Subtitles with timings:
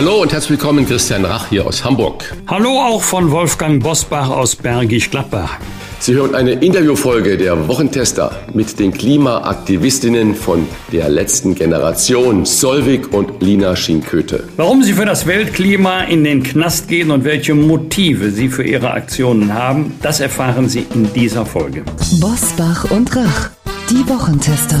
[0.00, 2.34] Hallo und herzlich willkommen, Christian Rach hier aus Hamburg.
[2.46, 5.58] Hallo auch von Wolfgang Bosbach aus Bergisch Gladbach.
[5.98, 13.42] Sie hören eine Interviewfolge der Wochentester mit den Klimaaktivistinnen von der letzten Generation, Solvik und
[13.42, 14.48] Lina Schinköte.
[14.56, 18.92] Warum sie für das Weltklima in den Knast gehen und welche Motive sie für ihre
[18.92, 21.84] Aktionen haben, das erfahren Sie in dieser Folge.
[22.20, 23.50] Bosbach und Rach,
[23.90, 24.80] die Wochentester.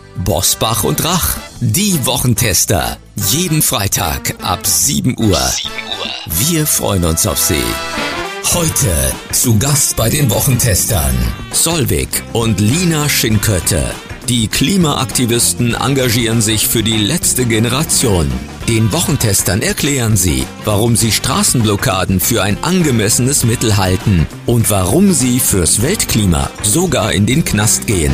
[0.17, 2.97] Bosbach und Rach, die Wochentester.
[3.29, 5.39] Jeden Freitag ab 7 Uhr.
[6.25, 7.63] Wir freuen uns auf Sie.
[8.53, 11.15] Heute zu Gast bei den Wochentestern
[11.51, 13.91] Solvik und Lina Schinkötte.
[14.27, 18.31] Die Klimaaktivisten engagieren sich für die letzte Generation.
[18.71, 25.41] Den Wochentestern erklären sie, warum sie Straßenblockaden für ein angemessenes Mittel halten und warum sie
[25.41, 28.13] fürs Weltklima sogar in den Knast gehen.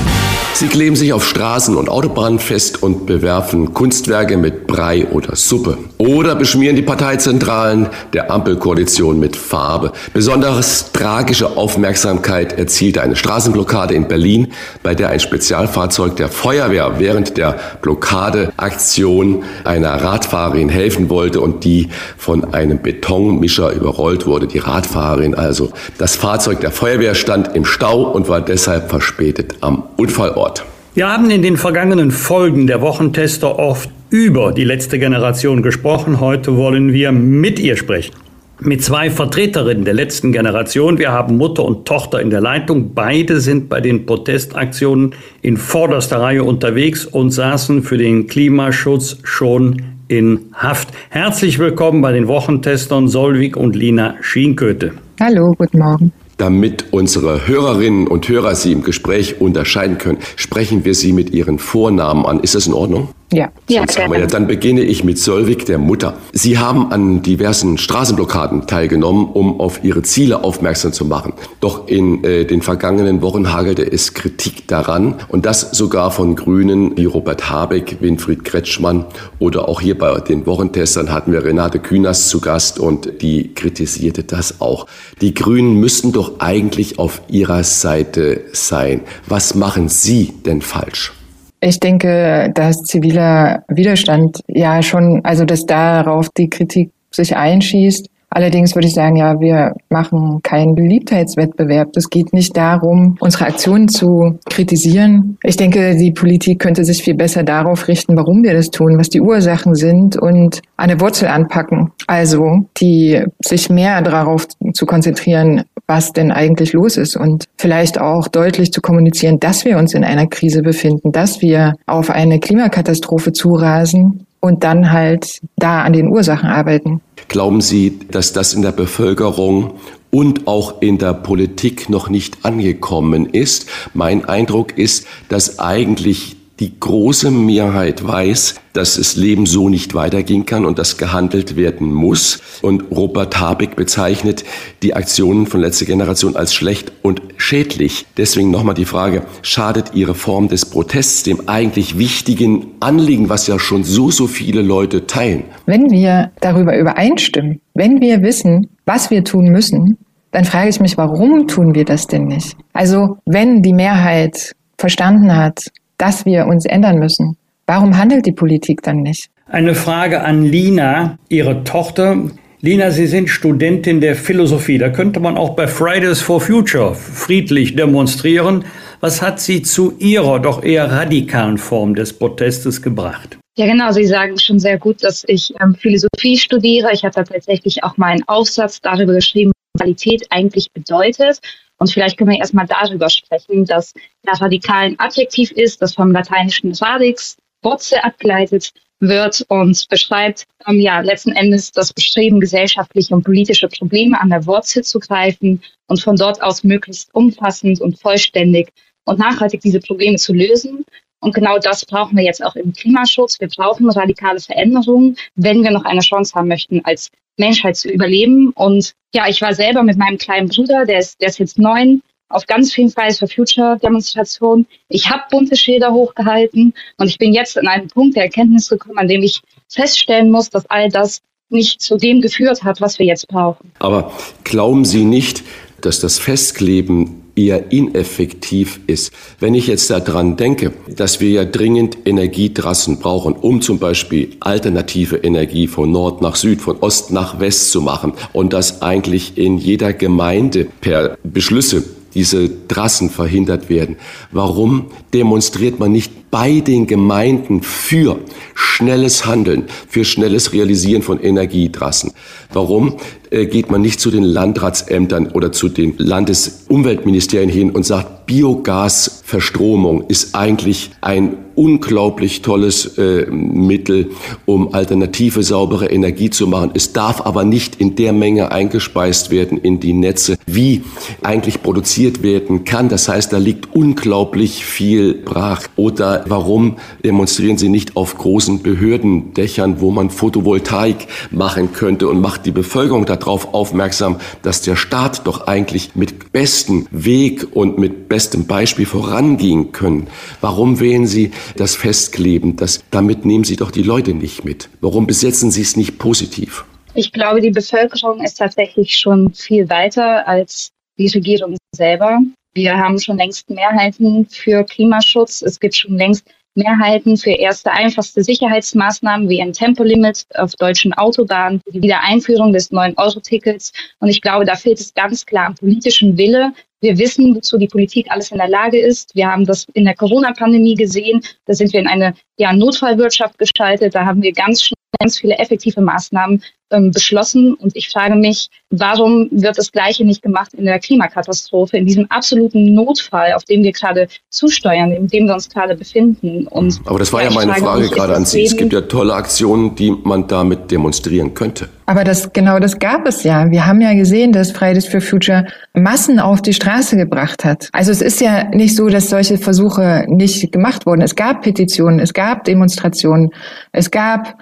[0.56, 5.78] Sie kleben sich auf Straßen und Autobahnen fest und bewerfen Kunstwerke mit Brei oder Suppe.
[6.00, 9.92] Oder beschmieren die Parteizentralen der Ampelkoalition mit Farbe.
[10.14, 14.48] Besonders tragische Aufmerksamkeit erzielte eine Straßenblockade in Berlin,
[14.82, 21.90] bei der ein Spezialfahrzeug der Feuerwehr während der Blockadeaktion einer Radfahrerin helfen wollte und die
[22.18, 24.48] von einem Betonmischer überrollt wurde.
[24.48, 25.72] Die Radfahrerin also.
[25.98, 30.66] Das Fahrzeug der Feuerwehr stand im Stau und war deshalb verspätet am Unfallort.
[30.94, 36.20] Wir haben in den vergangenen Folgen der Wochentester oft über die letzte Generation gesprochen.
[36.20, 38.16] Heute wollen wir mit ihr sprechen.
[38.60, 40.98] Mit zwei Vertreterinnen der letzten Generation.
[40.98, 42.96] Wir haben Mutter und Tochter in der Leitung.
[42.96, 49.97] Beide sind bei den Protestaktionen in vorderster Reihe unterwegs und saßen für den Klimaschutz schon
[50.08, 50.90] in Haft.
[51.10, 54.94] Herzlich willkommen bei den Wochentestern Solvik und Lina Schienköte.
[55.20, 56.14] Hallo, guten Morgen.
[56.38, 61.58] Damit unsere Hörerinnen und Hörer Sie im Gespräch unterscheiden können, sprechen wir Sie mit Ihren
[61.58, 62.42] Vornamen an.
[62.42, 63.10] Ist das in Ordnung?
[63.34, 66.18] Ja, ja, ja, dann beginne ich mit Solvik, der Mutter.
[66.32, 71.34] Sie haben an diversen Straßenblockaden teilgenommen, um auf Ihre Ziele aufmerksam zu machen.
[71.60, 76.96] Doch in äh, den vergangenen Wochen hagelte es Kritik daran und das sogar von Grünen
[76.96, 79.06] wie Robert Habeck, Winfried Kretschmann
[79.40, 84.24] oder auch hier bei den Wochentestern hatten wir Renate Künast zu Gast und die kritisierte
[84.24, 84.88] das auch.
[85.20, 89.02] Die Grünen müssten doch eigentlich auf ihrer Seite sein.
[89.28, 91.17] Was machen Sie denn falsch?
[91.60, 98.10] Ich denke, dass ziviler Widerstand ja schon, also dass darauf die Kritik sich einschießt.
[98.38, 101.98] Allerdings würde ich sagen, ja, wir machen keinen Beliebtheitswettbewerb.
[101.98, 105.40] Es geht nicht darum, unsere Aktionen zu kritisieren.
[105.42, 109.10] Ich denke, die Politik könnte sich viel besser darauf richten, warum wir das tun, was
[109.10, 111.92] die Ursachen sind und eine Wurzel anpacken.
[112.06, 118.28] Also, die sich mehr darauf zu konzentrieren, was denn eigentlich los ist und vielleicht auch
[118.28, 123.34] deutlich zu kommunizieren, dass wir uns in einer Krise befinden, dass wir auf eine Klimakatastrophe
[123.34, 127.02] zurasen und dann halt da an den Ursachen arbeiten.
[127.28, 129.74] Glauben Sie, dass das in der Bevölkerung
[130.12, 133.68] und auch in der Politik noch nicht angekommen ist?
[133.94, 140.46] Mein Eindruck ist, dass eigentlich die große Mehrheit weiß, dass das Leben so nicht weitergehen
[140.46, 142.40] kann und dass gehandelt werden muss.
[142.62, 144.44] Und Robert Habeck bezeichnet
[144.82, 148.06] die Aktionen von letzter Generation als schlecht und schädlich.
[148.18, 153.60] Deswegen nochmal die Frage, schadet Ihre Form des Protests dem eigentlich wichtigen Anliegen, was ja
[153.60, 155.44] schon so, so viele Leute teilen?
[155.66, 159.98] Wenn wir darüber übereinstimmen, wenn wir wissen, was wir tun müssen,
[160.32, 162.58] dann frage ich mich, warum tun wir das denn nicht?
[162.74, 167.38] Also wenn die Mehrheit verstanden hat, dass wir uns ändern müssen.
[167.66, 169.30] Warum handelt die Politik dann nicht?
[169.48, 172.18] Eine Frage an Lina, ihre Tochter.
[172.62, 174.78] Lina, Sie sind Studentin der Philosophie.
[174.78, 178.66] Da könnte man auch bei Fridays for Future friedlich demonstrieren.
[179.00, 183.38] Was hat Sie zu Ihrer doch eher radikalen Form des Protestes gebracht?
[183.58, 183.92] Ja, genau.
[183.92, 186.92] Sie sagen schon sehr gut, dass ich ähm, Philosophie studiere.
[186.94, 191.40] Ich habe tatsächlich auch mal einen Aufsatz darüber geschrieben, was Qualität eigentlich bedeutet.
[191.78, 193.94] Und vielleicht können wir erstmal darüber sprechen, dass
[194.26, 200.80] ja, radikal ein Adjektiv ist, das vom lateinischen radix, Wurzel abgeleitet wird und beschreibt ähm,
[200.80, 206.02] ja letzten Endes das Bestreben, gesellschaftliche und politische Probleme an der Wurzel zu greifen und
[206.02, 208.70] von dort aus möglichst umfassend und vollständig
[209.06, 210.84] und nachhaltig diese Probleme zu lösen.
[211.20, 213.40] Und genau das brauchen wir jetzt auch im Klimaschutz.
[213.40, 218.52] Wir brauchen radikale Veränderungen, wenn wir noch eine Chance haben möchten, als Menschheit zu überleben.
[218.52, 222.02] Und ja, ich war selber mit meinem kleinen Bruder, der ist, der ist jetzt neun,
[222.30, 224.68] auf ganz vielen Fridays for Future Demonstrationen.
[224.90, 228.98] Ich habe bunte Schilder hochgehalten und ich bin jetzt an einen Punkt der Erkenntnis gekommen,
[228.98, 233.06] an dem ich feststellen muss, dass all das nicht zu dem geführt hat, was wir
[233.06, 233.72] jetzt brauchen.
[233.80, 234.12] Aber
[234.44, 235.44] glauben Sie nicht,
[235.82, 239.14] dass das Festkleben eher ineffektiv ist.
[239.40, 245.18] Wenn ich jetzt daran denke, dass wir ja dringend Energietrassen brauchen, um zum Beispiel alternative
[245.18, 249.58] Energie von Nord nach Süd, von Ost nach West zu machen und das eigentlich in
[249.58, 253.98] jeder Gemeinde per Beschlüsse diese Trassen verhindert werden.
[254.32, 258.20] Warum demonstriert man nicht bei den Gemeinden für
[258.54, 262.12] schnelles Handeln, für schnelles Realisieren von Energietrassen.
[262.52, 262.98] Warum
[263.30, 270.06] äh, geht man nicht zu den Landratsämtern oder zu den Landesumweltministerien hin und sagt, Biogasverstromung
[270.08, 274.12] ist eigentlich ein unglaublich tolles äh, Mittel,
[274.46, 276.72] um alternative saubere Energie zu machen.
[276.74, 280.84] Es darf aber nicht in der Menge eingespeist werden in die Netze, wie
[281.24, 282.90] eigentlich produziert werden kann.
[282.90, 285.64] Das heißt, da liegt unglaublich viel brach.
[285.76, 292.46] Oder warum demonstrieren Sie nicht auf großen Behördendächern, wo man Photovoltaik machen könnte und macht
[292.46, 298.46] die Bevölkerung darauf aufmerksam, dass der Staat doch eigentlich mit bestem Weg und mit bestem
[298.46, 300.08] Beispiel vorangehen können.
[300.42, 302.56] Warum wählen Sie das Festkleben?
[302.56, 304.70] Das, damit nehmen Sie doch die Leute nicht mit.
[304.82, 306.66] Warum besetzen Sie es nicht positiv?
[306.94, 312.20] Ich glaube, die Bevölkerung ist tatsächlich schon viel weiter als die Regierung selber.
[312.58, 315.44] Wir haben schon längst Mehrheiten für Klimaschutz.
[315.44, 321.62] Es gibt schon längst Mehrheiten für erste einfachste Sicherheitsmaßnahmen wie ein Tempolimit auf deutschen Autobahnen,
[321.72, 323.74] die Wiedereinführung des 9-Euro-Tickets.
[324.00, 326.52] Und ich glaube, da fehlt es ganz klar am politischen Wille.
[326.82, 329.14] Wir wissen, wozu die Politik alles in der Lage ist.
[329.14, 331.22] Wir haben das in der Corona-Pandemie gesehen.
[331.46, 333.94] Da sind wir in eine ja, Notfallwirtschaft geschaltet.
[333.94, 337.54] Da haben wir ganz schnell ganz viele effektive Maßnahmen ähm, beschlossen.
[337.54, 342.10] Und ich frage mich, warum wird das Gleiche nicht gemacht in der Klimakatastrophe, in diesem
[342.12, 346.48] absoluten Notfall, auf dem wir gerade zusteuern, in dem wir uns gerade befinden.
[346.48, 348.44] Und Aber das war ja, ja meine Frage mich, gerade an Sie.
[348.44, 351.70] Es gibt ja tolle Aktionen, die man damit demonstrieren könnte.
[351.86, 353.50] Aber das, genau das gab es ja.
[353.50, 357.70] Wir haben ja gesehen, dass Fridays for Future Massen auf die Straße gebracht hat.
[357.72, 361.02] Also es ist ja nicht so, dass solche Versuche nicht gemacht wurden.
[361.02, 363.30] Es gab Petitionen, es gab Demonstrationen,
[363.72, 364.38] es gab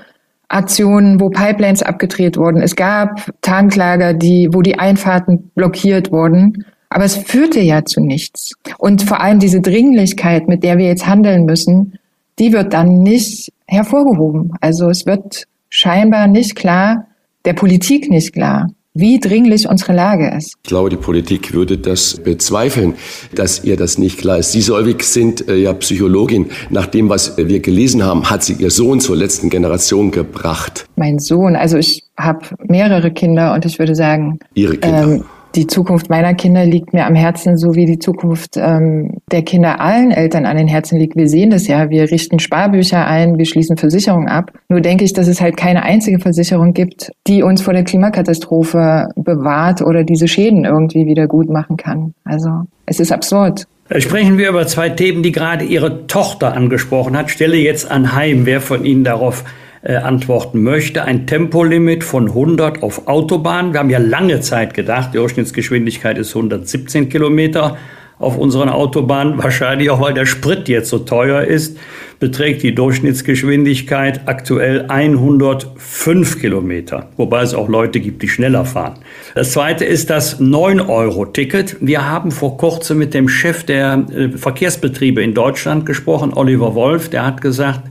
[0.48, 2.62] Aktionen, wo Pipelines abgedreht wurden.
[2.62, 6.66] Es gab Tanklager, die, wo die Einfahrten blockiert wurden.
[6.90, 8.54] Aber es führte ja zu nichts.
[8.78, 12.00] Und vor allem diese Dringlichkeit, mit der wir jetzt handeln müssen,
[12.40, 14.54] die wird dann nicht hervorgehoben.
[14.62, 17.08] Also es wird scheinbar nicht klar,
[17.46, 20.56] der Politik nicht klar, wie dringlich unsere Lage ist.
[20.64, 22.96] Ich glaube, die Politik würde das bezweifeln,
[23.36, 24.54] dass ihr das nicht klar ist.
[24.54, 26.50] Sie, Solvik, sind äh, ja Psychologin.
[26.70, 30.88] Nach dem, was wir gelesen haben, hat sie ihr Sohn zur letzten Generation gebracht.
[30.96, 35.04] Mein Sohn, also ich habe mehrere Kinder und ich würde sagen, Ihre Kinder.
[35.04, 35.24] Ähm,
[35.56, 39.80] die Zukunft meiner Kinder liegt mir am Herzen, so wie die Zukunft ähm, der Kinder
[39.80, 41.16] allen Eltern an den Herzen liegt.
[41.16, 41.90] Wir sehen das ja.
[41.90, 44.52] Wir richten Sparbücher ein, wir schließen Versicherungen ab.
[44.70, 49.10] Nur denke ich, dass es halt keine einzige Versicherung gibt, die uns vor der Klimakatastrophe
[49.16, 52.14] bewahrt oder diese Schäden irgendwie wieder gut machen kann.
[52.24, 52.50] Also
[52.86, 53.68] es ist absurd.
[53.98, 57.30] Sprechen wir über zwei Themen, die gerade Ihre Tochter angesprochen hat.
[57.30, 59.44] Stelle jetzt anheim, wer von Ihnen darauf
[59.86, 61.04] äh, antworten möchte.
[61.04, 63.72] Ein Tempolimit von 100 auf Autobahn.
[63.72, 67.78] Wir haben ja lange Zeit gedacht, die Durchschnittsgeschwindigkeit ist 117 Kilometer
[68.18, 69.38] auf unseren Autobahnen.
[69.44, 71.78] Wahrscheinlich auch, weil der Sprit jetzt so teuer ist,
[72.20, 77.10] beträgt die Durchschnittsgeschwindigkeit aktuell 105 Kilometer.
[77.18, 78.96] Wobei es auch Leute gibt, die schneller fahren.
[79.36, 81.78] Das zweite ist das 9-Euro-Ticket.
[81.82, 87.10] Wir haben vor kurzem mit dem Chef der äh, Verkehrsbetriebe in Deutschland gesprochen, Oliver Wolf.
[87.10, 87.82] Der hat gesagt,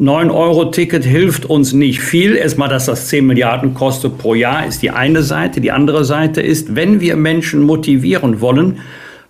[0.00, 2.34] 9-Euro-Ticket hilft uns nicht viel.
[2.34, 5.60] Erstmal, dass das 10 Milliarden kostet pro Jahr, ist die eine Seite.
[5.60, 8.80] Die andere Seite ist, wenn wir Menschen motivieren wollen,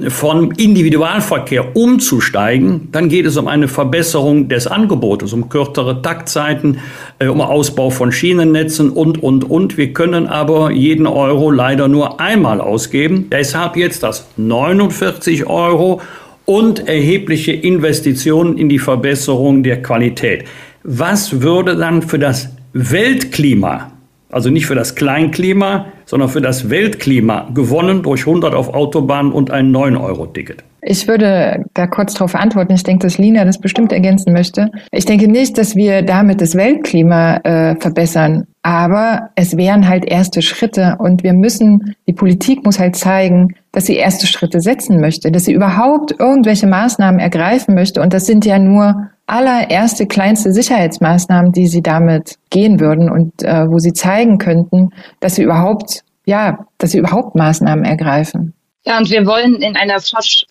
[0.08, 6.78] vom Individualverkehr umzusteigen, dann geht es um eine Verbesserung des Angebotes, um kürzere Taktzeiten,
[7.18, 9.76] äh, um Ausbau von Schienennetzen und, und, und.
[9.76, 13.28] Wir können aber jeden Euro leider nur einmal ausgeben.
[13.30, 16.00] Deshalb jetzt das 49 Euro
[16.46, 20.44] und erhebliche Investitionen in die Verbesserung der Qualität.
[20.82, 23.90] Was würde dann für das Weltklima
[24.34, 29.52] also nicht für das Kleinklima, sondern für das Weltklima gewonnen durch 100 auf Autobahnen und
[29.52, 30.64] ein 9-Euro-Ticket?
[30.82, 32.74] Ich würde da kurz darauf antworten.
[32.74, 34.70] Ich denke, dass Lina das bestimmt ergänzen möchte.
[34.90, 40.40] Ich denke nicht, dass wir damit das Weltklima äh, verbessern, aber es wären halt erste
[40.40, 45.30] Schritte und wir müssen, die Politik muss halt zeigen, dass sie erste Schritte setzen möchte,
[45.30, 48.00] dass sie überhaupt irgendwelche Maßnahmen ergreifen möchte.
[48.00, 53.68] Und das sind ja nur allererste kleinste Sicherheitsmaßnahmen, die sie damit gehen würden und äh,
[53.68, 54.88] wo sie zeigen könnten,
[55.20, 58.54] dass sie überhaupt, ja, dass sie überhaupt Maßnahmen ergreifen.
[58.86, 59.98] Ja, und wir wollen in einer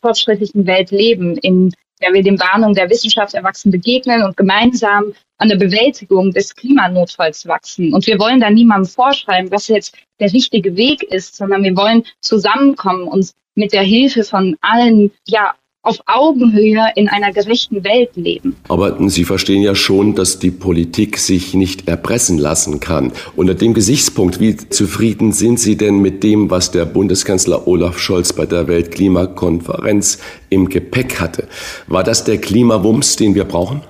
[0.01, 5.47] fortschrittlichen Welt leben, in der wir den Warnungen der Wissenschaft erwachsen begegnen und gemeinsam an
[5.47, 7.93] der Bewältigung des Klimanotfalls wachsen.
[7.93, 12.03] Und wir wollen da niemandem vorschreiben, was jetzt der richtige Weg ist, sondern wir wollen
[12.19, 18.55] zusammenkommen und mit der Hilfe von allen ja auf Augenhöhe in einer gerechten Welt leben.
[18.69, 23.11] Aber Sie verstehen ja schon, dass die Politik sich nicht erpressen lassen kann.
[23.35, 28.31] Unter dem Gesichtspunkt, wie zufrieden sind Sie denn mit dem, was der Bundeskanzler Olaf Scholz
[28.31, 31.47] bei der Weltklimakonferenz im Gepäck hatte?
[31.87, 33.81] War das der Klimawumms, den wir brauchen?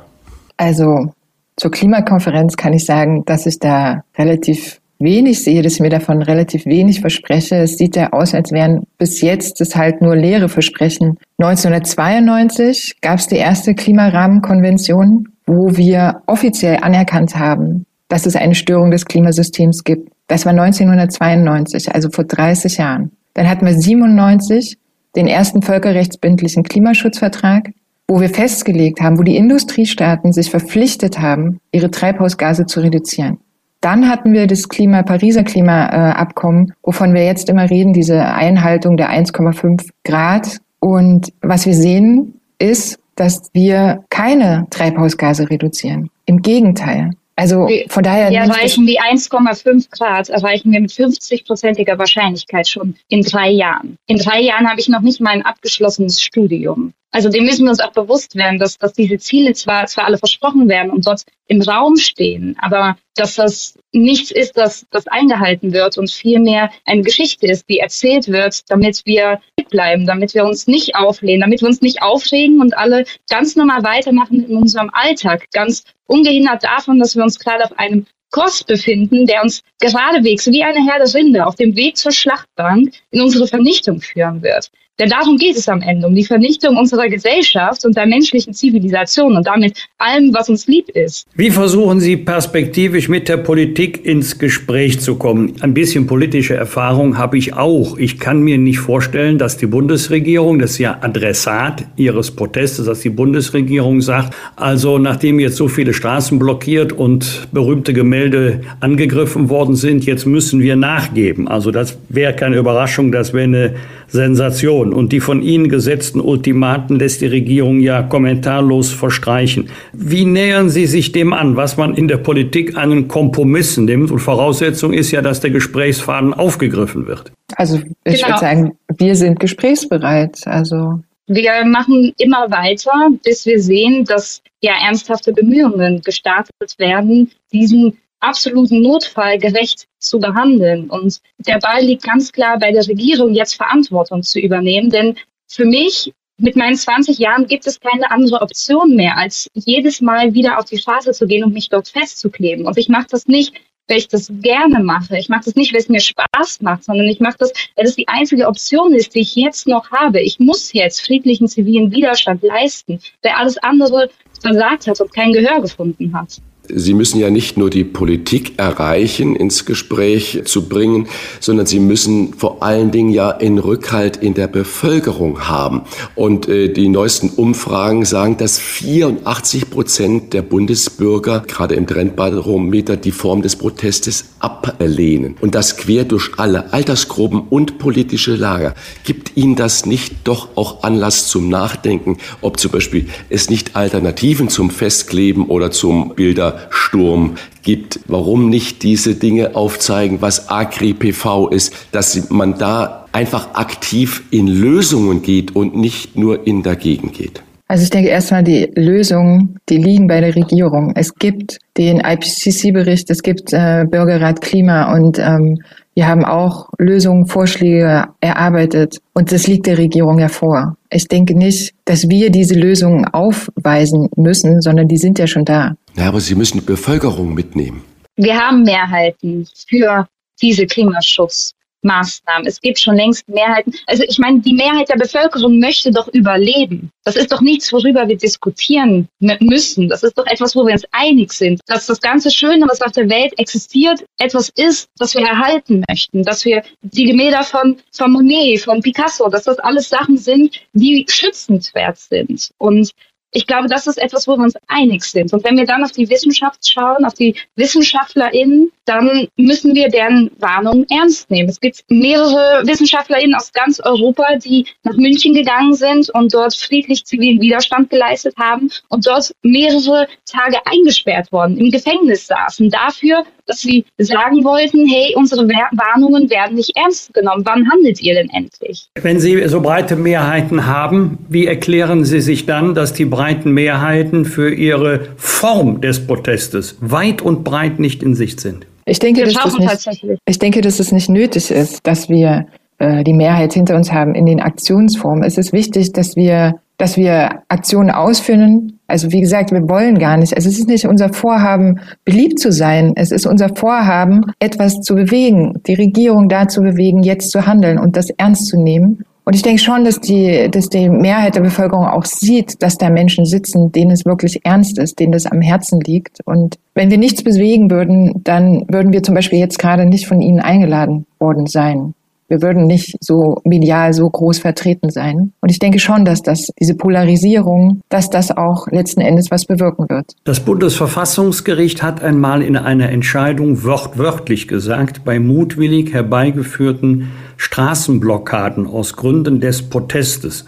[0.58, 1.14] Also
[1.58, 6.22] zur Klimakonferenz kann ich sagen, dass ich da relativ wenig sehe, dass ich mir davon
[6.22, 7.58] relativ wenig verspreche.
[7.58, 11.18] Es sieht ja aus, als wären bis jetzt es halt nur leere Versprechen.
[11.38, 18.92] 1992 gab es die erste Klimarahmenkonvention, wo wir offiziell anerkannt haben, dass es eine Störung
[18.92, 20.10] des Klimasystems gibt.
[20.28, 23.12] Das war 1992, also vor 30 Jahren.
[23.34, 24.78] Dann hatten wir 97
[25.16, 27.70] den ersten völkerrechtsbindlichen Klimaschutzvertrag,
[28.08, 33.40] wo wir festgelegt haben, wo die Industriestaaten sich verpflichtet haben, ihre Treibhausgase zu reduzieren.
[33.84, 39.10] Dann hatten wir das Klima, Pariser Klimaabkommen, wovon wir jetzt immer reden, diese Einhaltung der
[39.10, 40.60] 1,5 Grad.
[40.80, 46.10] Und was wir sehen, ist, dass wir keine Treibhausgase reduzieren.
[46.25, 47.10] Im Gegenteil.
[47.36, 48.30] Also von daher.
[48.30, 53.98] Wir erreichen die 1,5 Grad, erreichen wir mit 50-prozentiger Wahrscheinlichkeit schon in drei Jahren.
[54.08, 56.94] In drei Jahren habe ich noch nicht mal ein abgeschlossenes Studium.
[57.13, 60.18] Also dem müssen wir uns auch bewusst werden, dass, dass diese Ziele zwar, zwar alle
[60.18, 65.74] versprochen werden und dort im Raum stehen, aber dass das nichts ist, das, das eingehalten
[65.74, 69.40] wird und vielmehr eine Geschichte ist, die erzählt wird, damit wir
[69.74, 73.84] bleiben, damit wir uns nicht auflehnen, damit wir uns nicht aufregen und alle ganz normal
[73.84, 79.25] weitermachen in unserem Alltag, ganz ungehindert davon, dass wir uns gerade auf einem Kurs befinden,
[79.25, 84.00] der uns geradewegs wie eine Herde Rinde auf dem Weg zur Schlachtbank in unsere Vernichtung
[84.00, 84.72] führen wird.
[85.00, 89.36] Denn darum geht es am Ende, um die Vernichtung unserer Gesellschaft und der menschlichen Zivilisation
[89.36, 91.26] und damit allem, was uns lieb ist.
[91.34, 95.56] Wie versuchen Sie perspektivisch mit der Politik ins Gespräch zu kommen?
[95.62, 97.98] Ein bisschen politische Erfahrung habe ich auch.
[97.98, 103.00] Ich kann mir nicht vorstellen, dass die Bundesregierung, das ist ja Adressat Ihres Protestes, dass
[103.00, 109.76] die Bundesregierung sagt, also nachdem jetzt so viele Straßen blockiert und berühmte Gemälde angegriffen worden
[109.76, 111.48] sind, jetzt müssen wir nachgeben.
[111.48, 113.76] Also das wäre keine Überraschung, das wäre eine
[114.08, 114.83] Sensation.
[114.92, 119.70] Und die von Ihnen gesetzten Ultimaten lässt die Regierung ja kommentarlos verstreichen.
[119.94, 124.12] Wie nähern Sie sich dem an, was man in der Politik einen Kompromiss nimmt?
[124.12, 127.32] Und Voraussetzung ist ja, dass der Gesprächsfaden aufgegriffen wird.
[127.56, 128.28] Also ich genau.
[128.28, 130.42] würde sagen, wir sind gesprächsbereit.
[130.46, 137.98] Also wir machen immer weiter, bis wir sehen, dass ja ernsthafte Bemühungen gestartet werden, diesen
[138.24, 140.89] absoluten Notfall gerecht zu behandeln.
[140.89, 144.89] Und der Ball liegt ganz klar bei der Regierung, jetzt Verantwortung zu übernehmen.
[144.89, 145.15] Denn
[145.48, 150.34] für mich mit meinen 20 Jahren gibt es keine andere Option mehr, als jedes Mal
[150.34, 152.65] wieder auf die Straße zu gehen und mich dort festzukleben.
[152.65, 153.53] Und ich mache das nicht,
[153.88, 155.18] weil ich das gerne mache.
[155.18, 157.96] Ich mache das nicht, weil es mir Spaß macht, sondern ich mache das, weil das
[157.96, 160.22] die einzige Option ist, die ich jetzt noch habe.
[160.22, 164.10] Ich muss jetzt friedlichen zivilen Widerstand leisten, weil alles andere
[164.42, 166.42] versagt hat und kein Gehör gefunden hat.
[166.70, 171.10] Sie müssen ja nicht nur die Politik erreichen, ins Gespräch zu bringen,
[171.41, 175.82] sondern Sie müssen vor allen Dingen ja in Rückhalt in der Bevölkerung haben.
[176.15, 183.12] Und äh, die neuesten Umfragen sagen, dass 84 Prozent der Bundesbürger gerade im Trendbarometer die
[183.12, 185.36] Form des Protestes ablehnen.
[185.41, 188.74] Und das quer durch alle Altersgruppen und politische Lager.
[189.03, 194.48] Gibt Ihnen das nicht doch auch Anlass zum Nachdenken, ob zum Beispiel es nicht Alternativen
[194.48, 196.53] zum Festkleben oder zum Bilder
[196.94, 198.00] Wettersturm gibt.
[198.08, 205.22] Warum nicht diese Dinge aufzeigen, was Agri-PV ist, dass man da einfach aktiv in Lösungen
[205.22, 207.44] geht und nicht nur in dagegen geht?
[207.68, 210.92] Also ich denke erstmal, die Lösungen, die liegen bei der Regierung.
[210.96, 215.60] Es gibt den IPCC-Bericht, es gibt äh, Bürgerrat Klima und ähm,
[215.96, 220.76] wir haben auch Lösungen, Vorschläge erarbeitet und das liegt der Regierung ja vor.
[220.90, 225.76] Ich denke nicht, dass wir diese Lösungen aufweisen müssen, sondern die sind ja schon da.
[225.96, 227.84] Ja, aber Sie müssen die Bevölkerung mitnehmen.
[228.16, 230.08] Wir haben Mehrheiten für
[230.42, 231.54] diese Klimaschutz.
[231.84, 232.48] Maßnahmen.
[232.48, 233.74] Es gibt schon längst Mehrheiten.
[233.88, 236.92] Also ich meine, die Mehrheit der Bevölkerung möchte doch überleben.
[237.04, 239.90] Das ist doch nichts, worüber wir diskutieren müssen.
[239.90, 241.62] Das ist doch etwas, wo wir uns einig sind.
[241.68, 246.24] Dass das ganze Schöne, was auf der Welt existiert, etwas ist, das wir erhalten möchten.
[246.24, 251.06] Dass wir die Gemälde von, von Monet, von Picasso, dass das alles Sachen sind, die
[251.10, 252.52] schützenswert sind.
[252.58, 252.92] Und
[253.34, 255.34] ich glaube, das ist etwas, wo wir uns einig sind.
[255.34, 260.32] Und wenn wir dann auf die Wissenschaft schauen, auf die WissenschaftlerInnen, dann müssen wir deren
[260.40, 261.50] Warnungen ernst nehmen.
[261.50, 267.06] Es gibt mehrere WissenschaftlerInnen aus ganz Europa, die nach München gegangen sind und dort friedlich
[267.06, 273.60] zivilen Widerstand geleistet haben und dort mehrere Tage eingesperrt worden, im Gefängnis saßen, dafür, dass
[273.60, 277.44] sie sagen wollten, hey, unsere Warnungen werden nicht ernst genommen.
[277.46, 278.88] Wann handelt ihr denn endlich?
[278.96, 284.25] Wenn Sie so breite Mehrheiten haben, wie erklären Sie sich dann, dass die breiten Mehrheiten
[284.25, 288.68] für Ihre Form des Protestes weit und breit nicht in Sicht sind?
[288.86, 292.48] Ich denke, dass das nicht, ich denke, dass es nicht nötig ist, dass wir
[292.80, 295.24] äh, die Mehrheit hinter uns haben in den Aktionsformen.
[295.24, 298.77] Es ist wichtig, dass wir, dass wir Aktionen ausführen.
[298.88, 300.36] Also wie gesagt, wir wollen gar nicht.
[300.36, 302.92] Also es ist nicht unser Vorhaben, beliebt zu sein.
[302.98, 307.80] Es ist unser Vorhaben, etwas zu bewegen, die Regierung da zu bewegen, jetzt zu handeln
[307.80, 309.06] und das ernst zu nehmen.
[309.25, 312.89] Und ich denke schon, dass die, dass die Mehrheit der Bevölkerung auch sieht, dass da
[312.89, 316.20] Menschen sitzen, denen es wirklich ernst ist, denen das am Herzen liegt.
[316.25, 320.22] Und wenn wir nichts bewegen würden, dann würden wir zum Beispiel jetzt gerade nicht von
[320.22, 321.94] ihnen eingeladen worden sein
[322.34, 325.34] wir würden nicht so medial so groß vertreten sein.
[325.40, 329.86] Und ich denke schon, dass das, diese Polarisierung, dass das auch letzten Endes was bewirken
[329.88, 330.13] wird.
[330.24, 339.39] Das Bundesverfassungsgericht hat einmal in einer Entscheidung wortwörtlich gesagt, bei mutwillig herbeigeführten Straßenblockaden aus Gründen
[339.39, 340.46] des Protestes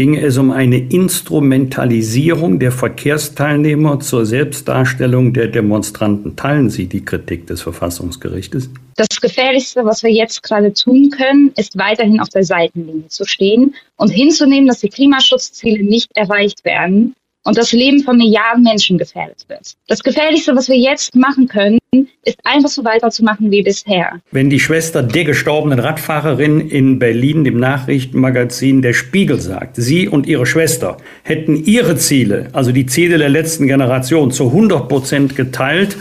[0.00, 6.36] ginge es um eine Instrumentalisierung der Verkehrsteilnehmer zur Selbstdarstellung der Demonstranten.
[6.36, 8.70] Teilen Sie die Kritik des Verfassungsgerichtes?
[8.96, 13.74] Das Gefährlichste, was wir jetzt gerade tun können, ist weiterhin auf der Seitenlinie zu stehen
[13.96, 19.44] und hinzunehmen, dass die Klimaschutzziele nicht erreicht werden und das Leben von Milliarden Menschen gefährdet
[19.48, 19.74] wird.
[19.88, 21.78] Das Gefährlichste, was wir jetzt machen können,
[22.24, 24.20] ist einfach so weiterzumachen wie bisher.
[24.30, 30.26] Wenn die Schwester der gestorbenen Radfahrerin in Berlin dem Nachrichtenmagazin Der Spiegel sagt, sie und
[30.26, 35.96] ihre Schwester hätten ihre Ziele, also die Ziele der letzten Generation, zu 100 Prozent geteilt,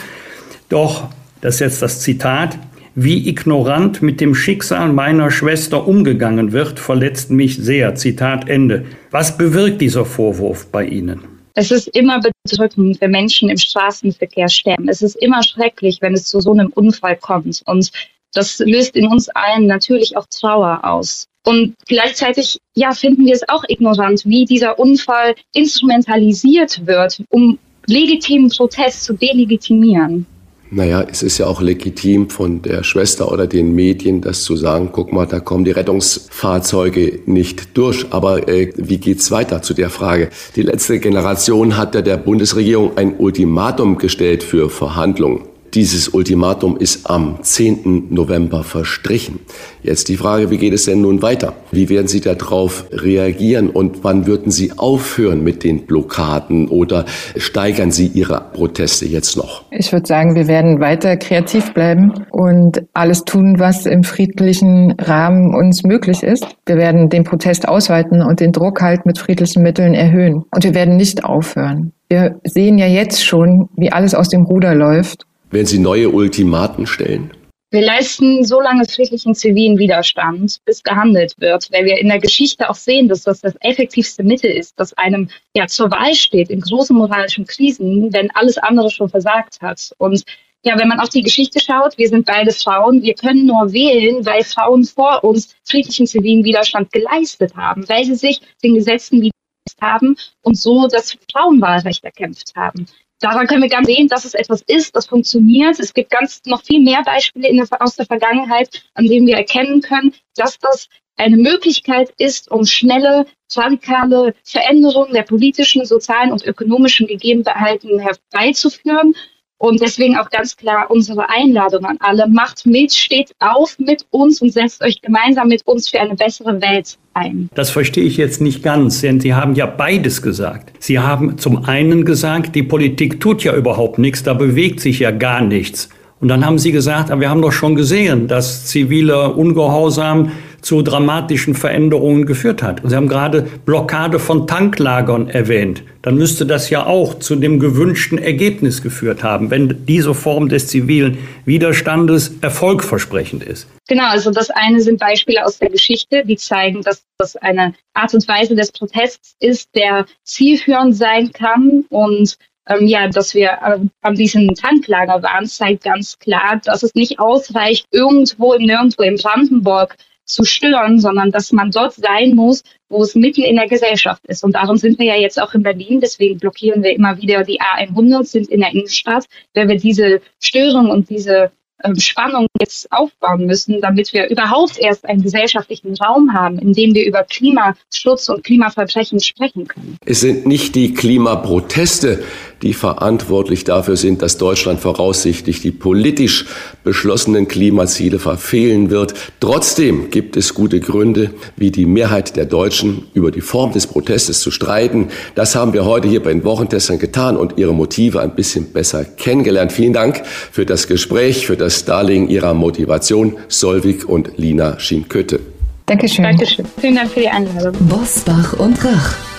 [0.67, 1.09] doch,
[1.41, 2.59] das ist jetzt das Zitat,
[2.95, 7.95] wie ignorant mit dem Schicksal meiner Schwester umgegangen wird, verletzt mich sehr.
[7.95, 8.85] Zitat Ende.
[9.11, 11.21] Was bewirkt dieser Vorwurf bei Ihnen?
[11.55, 14.87] Es ist immer bedrückend, wenn Menschen im Straßenverkehr sterben.
[14.87, 17.61] Es ist immer schrecklich, wenn es zu so einem Unfall kommt.
[17.65, 17.91] Und
[18.33, 21.25] das löst in uns allen natürlich auch Trauer aus.
[21.45, 28.49] Und gleichzeitig, ja, finden wir es auch ignorant, wie dieser Unfall instrumentalisiert wird, um legitimen
[28.49, 30.25] Protest zu delegitimieren.
[30.71, 34.89] Naja, es ist ja auch legitim von der Schwester oder den Medien, das zu sagen,
[34.91, 38.05] guck mal, da kommen die Rettungsfahrzeuge nicht durch.
[38.11, 40.29] Aber äh, wie geht's weiter zu der Frage?
[40.55, 45.41] Die letzte Generation hat ja der Bundesregierung ein Ultimatum gestellt für Verhandlungen.
[45.73, 48.07] Dieses Ultimatum ist am 10.
[48.09, 49.39] November verstrichen.
[49.83, 51.53] Jetzt die Frage, wie geht es denn nun weiter?
[51.71, 57.05] Wie werden Sie darauf reagieren und wann würden Sie aufhören mit den Blockaden oder
[57.37, 59.63] steigern Sie Ihre Proteste jetzt noch?
[59.71, 65.53] Ich würde sagen, wir werden weiter kreativ bleiben und alles tun, was im friedlichen Rahmen
[65.53, 66.47] uns möglich ist.
[66.65, 70.43] Wir werden den Protest ausweiten und den Druck halt mit friedlichen Mitteln erhöhen.
[70.51, 71.93] Und wir werden nicht aufhören.
[72.09, 75.25] Wir sehen ja jetzt schon, wie alles aus dem Ruder läuft.
[75.51, 77.31] Werden Sie neue Ultimaten stellen?
[77.71, 82.69] Wir leisten so lange friedlichen zivilen Widerstand, bis gehandelt wird, weil wir in der Geschichte
[82.69, 86.61] auch sehen, dass das das effektivste Mittel ist, das einem ja zur Wahl steht in
[86.61, 89.91] großen moralischen Krisen, wenn alles andere schon versagt hat.
[89.97, 90.23] Und
[90.63, 94.25] ja, wenn man auf die Geschichte schaut, wir sind beide Frauen, wir können nur wählen,
[94.25, 99.81] weil Frauen vor uns friedlichen zivilen Widerstand geleistet haben, weil sie sich den Gesetzen widersetzt
[99.81, 102.87] haben und so das Frauenwahlrecht erkämpft haben
[103.19, 105.79] daran können wir ganz sehen, dass es etwas ist, das funktioniert.
[105.79, 109.81] Es gibt ganz noch viel mehr Beispiele der, aus der Vergangenheit, an denen wir erkennen
[109.81, 117.07] können, dass das eine Möglichkeit ist, um schnelle, radikale Veränderungen der politischen, sozialen und ökonomischen
[117.07, 119.15] Gegebenheiten herbeizuführen.
[119.59, 122.29] Und deswegen auch ganz klar unsere Einladung an alle.
[122.29, 126.61] Macht mit, steht auf mit uns und setzt euch gemeinsam mit uns für eine bessere
[126.61, 127.49] Welt ein.
[127.55, 130.71] Das verstehe ich jetzt nicht ganz, denn Sie haben ja beides gesagt.
[130.79, 135.11] Sie haben zum einen gesagt, die Politik tut ja überhaupt nichts, da bewegt sich ja
[135.11, 135.89] gar nichts.
[136.21, 141.55] Und dann haben Sie gesagt, wir haben doch schon gesehen, dass ziviler Ungehorsam zu dramatischen
[141.55, 142.81] Veränderungen geführt hat.
[142.83, 145.83] Sie haben gerade Blockade von Tanklagern erwähnt.
[146.01, 150.67] Dann müsste das ja auch zu dem gewünschten Ergebnis geführt haben, wenn diese Form des
[150.67, 153.67] zivilen Widerstandes erfolgversprechend ist.
[153.87, 158.13] Genau, also das eine sind Beispiele aus der Geschichte, die zeigen, dass das eine Art
[158.13, 162.37] und Weise des Protests ist, der zielführend sein kann und
[162.69, 167.19] ähm, ja, dass wir äh, an diesem Tanklager waren, zeigt ganz klar, dass es nicht
[167.19, 169.95] ausreicht, irgendwo im Nirgendwo in Brandenburg
[170.29, 174.43] zu stören, sondern dass man dort sein muss, wo es mitten in der Gesellschaft ist.
[174.43, 175.99] Und darum sind wir ja jetzt auch in Berlin.
[176.01, 180.89] Deswegen blockieren wir immer wieder die A100, sind in der Innenstadt, weil wir diese Störung
[180.89, 181.51] und diese
[181.83, 186.93] ähm, Spannung jetzt aufbauen müssen, damit wir überhaupt erst einen gesellschaftlichen Raum haben, in dem
[186.93, 189.97] wir über Klimaschutz und Klimaverbrechen sprechen können.
[190.05, 192.23] Es sind nicht die Klimaproteste,
[192.61, 196.45] die verantwortlich dafür sind, dass Deutschland voraussichtlich die politisch
[196.83, 199.13] beschlossenen Klimaziele verfehlen wird.
[199.39, 204.41] Trotzdem gibt es gute Gründe, wie die Mehrheit der Deutschen über die Form des Protestes
[204.41, 205.09] zu streiten.
[205.35, 209.05] Das haben wir heute hier bei den Wochentestern getan und ihre Motive ein bisschen besser
[209.05, 209.71] kennengelernt.
[209.71, 215.39] Vielen Dank für das Gespräch, für das Darlegen Ihrer Motivation, Solvik und Lina Schienkötte.
[215.85, 216.23] Dankeschön.
[216.23, 216.65] Dankeschön.
[216.79, 217.73] Vielen Dank für die Einladung.
[217.87, 219.38] Bosbach und Rach.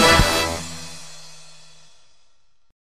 [0.00, 0.29] Thank you.